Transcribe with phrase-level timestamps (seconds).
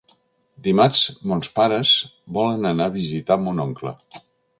[0.67, 1.01] Dimarts
[1.31, 1.91] mons pares
[2.39, 3.95] volen anar a visitar mon oncle.